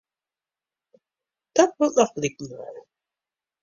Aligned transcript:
Dat 1.55 1.71
moat 1.77 1.95
noch 1.97 2.13
bliken 2.17 2.47
dwaan. 2.51 2.77